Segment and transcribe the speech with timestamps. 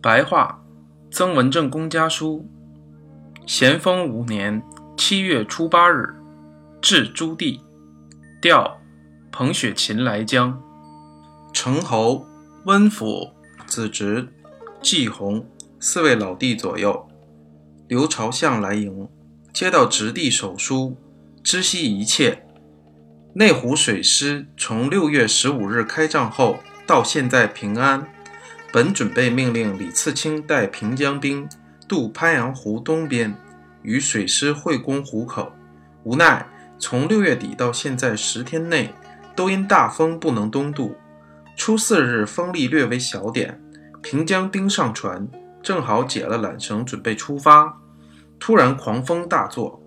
[0.00, 0.62] 白话，
[1.10, 2.48] 曾文正公家书。
[3.46, 4.62] 咸丰五年
[4.96, 6.14] 七月初八日，
[6.80, 7.60] 至朱棣，
[8.40, 8.78] 调
[9.32, 10.62] 彭雪芹来江。
[11.52, 12.24] 程侯、
[12.64, 13.32] 温府、
[13.66, 14.28] 子侄、
[14.80, 15.44] 季弘
[15.80, 17.08] 四位老弟左右，
[17.88, 19.08] 刘朝相来迎，
[19.52, 20.96] 接到直隶手书，
[21.42, 22.44] 知悉一切。
[23.34, 28.06] 内湖水师从六月十五日开仗后到现在平安。
[28.70, 31.48] 本准备命令李次卿带平江兵
[31.88, 33.34] 渡鄱阳湖东边，
[33.82, 35.50] 与水师会攻湖口。
[36.04, 36.46] 无奈
[36.78, 38.92] 从六月底到现在十天内，
[39.34, 40.94] 都因大风不能东渡。
[41.56, 43.58] 初四日风力略为小点，
[44.02, 45.26] 平江兵上船，
[45.62, 47.80] 正好解了缆绳，准备出发。
[48.38, 49.82] 突然狂风大作，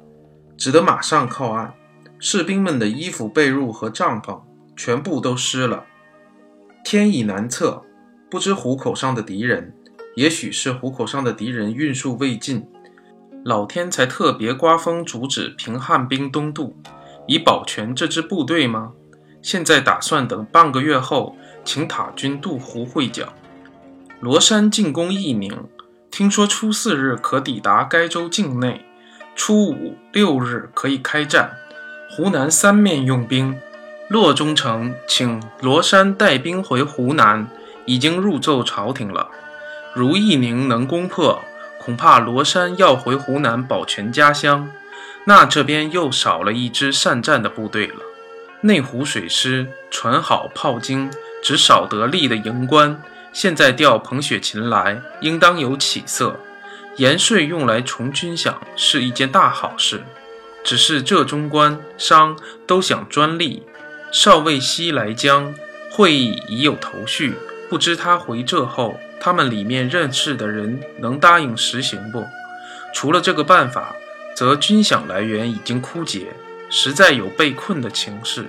[0.58, 1.74] 只得马上靠岸。
[2.20, 4.42] 士兵们的衣服、被褥和帐篷
[4.76, 5.86] 全部都湿了。
[6.84, 7.84] 天意难测。
[8.32, 9.74] 不知虎口上的敌人，
[10.16, 12.66] 也许是虎口上的敌人运数未尽，
[13.44, 16.78] 老天才特别刮风阻止平汉兵东渡，
[17.28, 18.94] 以保全这支部队吗？
[19.42, 23.34] 现在打算等半个月后，请塔军渡湖会剿。
[24.22, 25.68] 罗山进攻义宁，
[26.10, 28.86] 听说初四日可抵达该州境内，
[29.36, 31.52] 初五六日可以开战。
[32.10, 33.60] 湖南三面用兵，
[34.08, 37.46] 洛中城请罗山带兵回湖南。
[37.86, 39.30] 已经入奏朝廷了。
[39.94, 41.44] 如义宁能攻破，
[41.80, 44.70] 恐怕罗山要回湖南保全家乡，
[45.26, 47.96] 那这边又少了一支善战的部队了。
[48.62, 51.12] 内湖水师船好炮精，
[51.44, 53.02] 只少得力的营官，
[53.34, 56.40] 现在调彭雪芹来，应当有起色。
[56.98, 60.04] 盐税用来重军饷是一件大好事，
[60.64, 62.38] 只是这中官商
[62.68, 63.64] 都想专利。
[64.12, 65.56] 少尉西来江，
[65.90, 67.36] 会议已有头绪。
[67.72, 72.26] 不知他回浙后，他们里面认识的人能答应实行不？
[72.94, 73.96] 除了这个办法，
[74.36, 76.34] 则军饷来源已经枯竭，
[76.70, 78.48] 实在有被困的情势。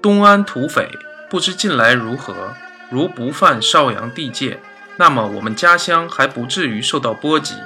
[0.00, 0.88] 东安土匪
[1.28, 2.54] 不知近来如何，
[2.88, 4.60] 如不犯邵阳地界，
[4.96, 7.56] 那么我们家乡还不至于受到波及。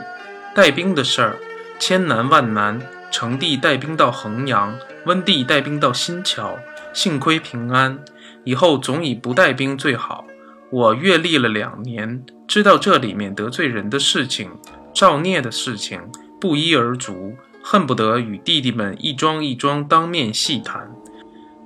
[0.55, 1.37] 带兵的事儿，
[1.79, 6.59] 千难万难，成帝带兵到衡阳，温帝带兵到新桥，
[6.95, 7.99] 幸亏平安。
[8.45, 10.25] 以后总以不带兵最好。
[10.71, 14.51] 我阅历了两年，知道这里面得罪人的事情、
[14.95, 16.01] 造孽的事情
[16.41, 20.91] 不一而足，恨不得与弟弟们一桩一桩当面细谈。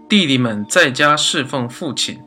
[0.08, 2.18] 弟弟们在家侍奉父亲，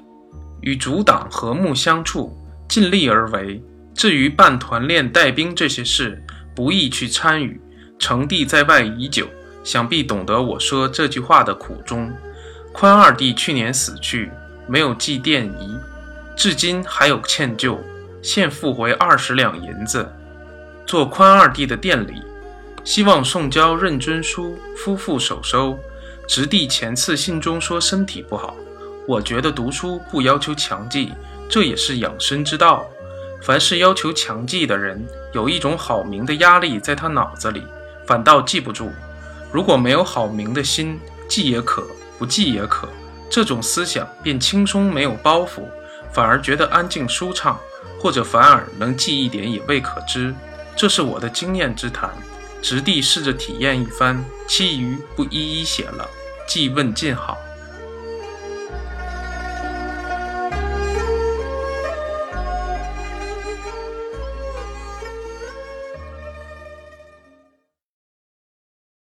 [0.62, 2.36] 与主党和睦相处，
[2.68, 3.62] 尽力而为。
[3.94, 6.24] 至于办团练、带兵这些事，
[6.56, 7.60] 不易去参与。
[7.98, 9.28] 成帝在外已久，
[9.62, 12.10] 想必懂得我说这句话的苦衷。
[12.72, 14.32] 宽二弟去年死去，
[14.68, 15.78] 没有祭奠仪，
[16.36, 17.78] 至今还有歉疚，
[18.22, 20.08] 现付回二十两银子，
[20.86, 22.22] 做宽二弟的奠礼。
[22.86, 25.78] 希望宋交认尊书夫妇手收。
[26.28, 28.56] 侄弟前次信中说身体不好，
[29.08, 31.12] 我觉得读书不要求强记，
[31.50, 32.86] 这也是养生之道。
[33.42, 35.04] 凡是要求强记的人，
[35.34, 37.64] 有一种好名的压力在他脑子里，
[38.06, 38.92] 反倒记不住。
[39.52, 41.84] 如果没有好名的心，记也可。
[42.20, 42.90] 不记也可，
[43.30, 45.64] 这种思想便轻松没有包袱，
[46.12, 47.58] 反而觉得安静舒畅，
[47.98, 50.36] 或者反而能记一点也未可知。
[50.76, 52.12] 这是我的经验之谈，
[52.62, 56.08] 直地试着体验一番，其余不一一写了。
[56.46, 57.38] 记问尽好。